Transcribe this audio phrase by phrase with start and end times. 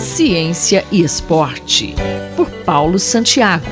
[0.00, 1.94] Ciência e Esporte,
[2.34, 3.66] por Paulo Santiago.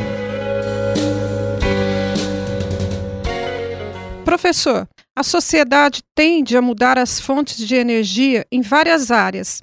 [4.27, 4.87] Professor,
[5.17, 9.63] a sociedade tende a mudar as fontes de energia em várias áreas,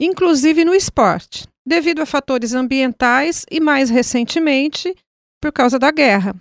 [0.00, 4.92] inclusive no esporte, devido a fatores ambientais e, mais recentemente,
[5.40, 6.34] por causa da guerra.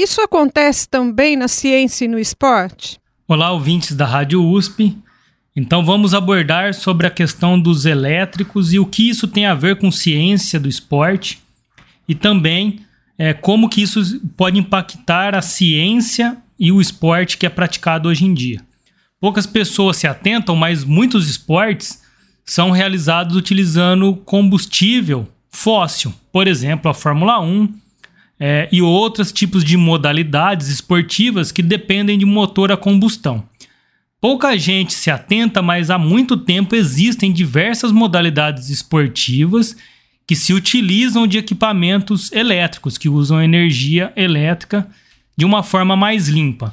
[0.00, 2.98] Isso acontece também na ciência e no esporte?
[3.28, 4.96] Olá, ouvintes da Rádio USP.
[5.54, 9.76] Então vamos abordar sobre a questão dos elétricos e o que isso tem a ver
[9.76, 11.40] com ciência do esporte
[12.08, 12.80] e também
[13.18, 18.24] é, como que isso pode impactar a ciência e o esporte que é praticado hoje
[18.24, 18.60] em dia.
[19.20, 22.02] Poucas pessoas se atentam, mas muitos esportes
[22.44, 27.72] são realizados utilizando combustível fóssil, por exemplo, a Fórmula 1
[28.40, 33.44] é, e outros tipos de modalidades esportivas que dependem de motor a combustão.
[34.22, 39.76] Pouca gente se atenta, mas há muito tempo existem diversas modalidades esportivas
[40.24, 44.86] que se utilizam de equipamentos elétricos, que usam energia elétrica
[45.36, 46.72] de uma forma mais limpa.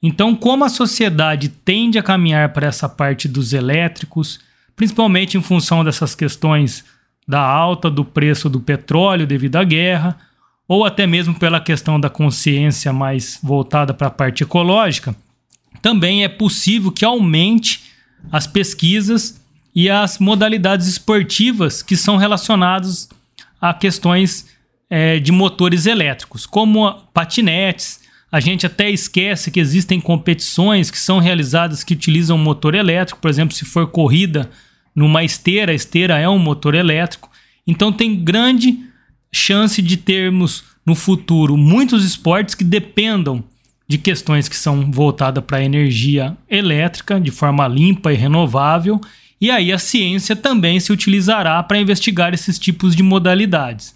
[0.00, 4.38] Então, como a sociedade tende a caminhar para essa parte dos elétricos,
[4.76, 6.84] principalmente em função dessas questões
[7.26, 10.16] da alta do preço do petróleo devido à guerra,
[10.68, 15.12] ou até mesmo pela questão da consciência mais voltada para a parte ecológica,
[15.84, 17.82] também é possível que aumente
[18.32, 19.38] as pesquisas
[19.74, 23.06] e as modalidades esportivas que são relacionadas
[23.60, 24.46] a questões
[24.88, 28.00] é, de motores elétricos, como patinetes.
[28.32, 33.28] A gente até esquece que existem competições que são realizadas que utilizam motor elétrico, por
[33.28, 34.50] exemplo, se for corrida
[34.96, 37.30] numa esteira, a esteira é um motor elétrico.
[37.66, 38.78] Então tem grande
[39.30, 43.44] chance de termos no futuro muitos esportes que dependam
[43.86, 49.00] de questões que são voltadas para a energia elétrica de forma limpa e renovável,
[49.40, 53.94] e aí a ciência também se utilizará para investigar esses tipos de modalidades.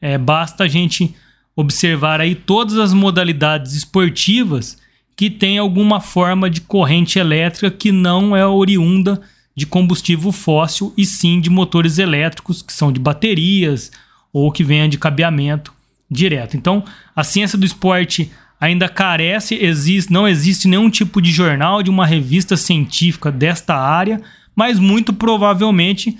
[0.00, 1.14] É, basta a gente
[1.54, 4.78] observar aí todas as modalidades esportivas
[5.16, 9.20] que têm alguma forma de corrente elétrica que não é oriunda
[9.56, 13.90] de combustível fóssil e sim de motores elétricos que são de baterias
[14.32, 15.72] ou que venham de cabeamento
[16.08, 16.56] direto.
[16.56, 16.84] Então,
[17.14, 22.06] a ciência do esporte ainda carece, existe, não existe nenhum tipo de jornal, de uma
[22.06, 24.20] revista científica desta área,
[24.54, 26.16] mas muito provavelmente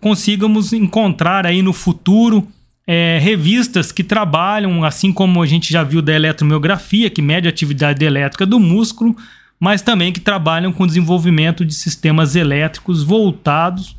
[0.00, 2.46] consigamos encontrar aí no futuro
[2.86, 7.50] é, revistas que trabalham, assim como a gente já viu da eletromiografia, que mede a
[7.50, 9.16] atividade elétrica do músculo,
[9.58, 13.96] mas também que trabalham com desenvolvimento de sistemas elétricos voltados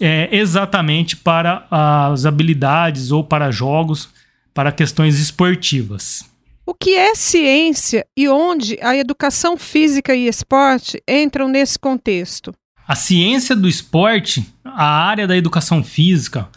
[0.00, 4.08] é, exatamente para as habilidades ou para jogos,
[4.54, 6.29] para questões esportivas.
[6.70, 12.54] O que é ciência e onde a educação física e esporte entram nesse contexto?
[12.86, 16.48] A ciência do esporte, a área da educação física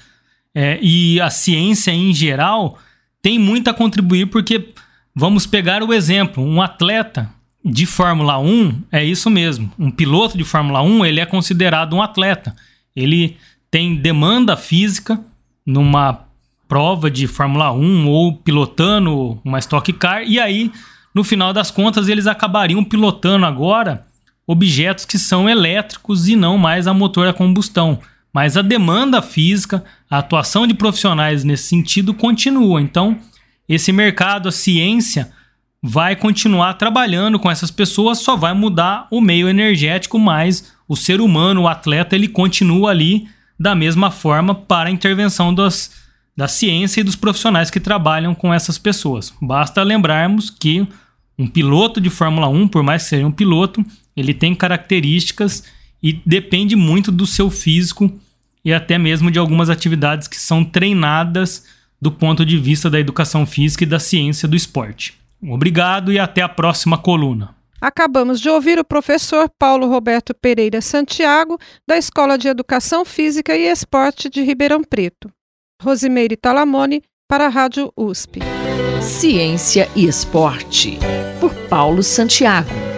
[0.53, 2.77] é, e a ciência em geral
[3.23, 4.75] tem muito a contribuir porque
[5.15, 7.27] vamos pegar o exemplo, um atleta
[7.65, 12.03] de Fórmula 1 é isso mesmo, um piloto de Fórmula 1 ele é considerado um
[12.03, 12.55] atleta,
[12.95, 13.35] ele
[13.71, 15.19] tem demanda física
[15.65, 16.22] numa
[16.73, 20.71] prova de Fórmula 1 ou pilotando uma Stock Car, e aí,
[21.13, 24.07] no final das contas, eles acabariam pilotando agora
[24.47, 27.99] objetos que são elétricos e não mais a motor a combustão.
[28.33, 32.81] Mas a demanda física, a atuação de profissionais nesse sentido continua.
[32.81, 33.19] Então,
[33.69, 35.31] esse mercado, a ciência,
[35.79, 41.21] vai continuar trabalhando com essas pessoas, só vai mudar o meio energético, mas o ser
[41.21, 43.27] humano, o atleta, ele continua ali
[43.59, 46.02] da mesma forma para a intervenção das,
[46.35, 49.33] da ciência e dos profissionais que trabalham com essas pessoas.
[49.41, 50.87] Basta lembrarmos que
[51.37, 53.83] um piloto de Fórmula 1, por mais que seja um piloto,
[54.15, 55.63] ele tem características
[56.01, 58.11] e depende muito do seu físico
[58.63, 61.65] e até mesmo de algumas atividades que são treinadas
[62.01, 65.17] do ponto de vista da educação física e da ciência do esporte.
[65.41, 67.55] Obrigado e até a próxima coluna.
[67.81, 73.69] Acabamos de ouvir o professor Paulo Roberto Pereira Santiago, da Escola de Educação Física e
[73.69, 75.29] Esporte de Ribeirão Preto.
[75.83, 78.39] Rosimeire Talamone, para a Rádio USP.
[79.01, 80.97] Ciência e Esporte,
[81.41, 82.92] por Paulo Santiago.